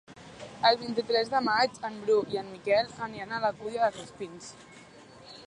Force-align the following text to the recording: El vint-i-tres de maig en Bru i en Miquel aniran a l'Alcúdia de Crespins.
El 0.69 0.77
vint-i-tres 0.83 1.29
de 1.33 1.41
maig 1.49 1.77
en 1.91 1.99
Bru 2.07 2.15
i 2.37 2.41
en 2.43 2.49
Miquel 2.55 2.91
aniran 3.09 3.37
a 3.39 3.43
l'Alcúdia 3.45 3.85
de 3.87 3.93
Crespins. 4.01 4.51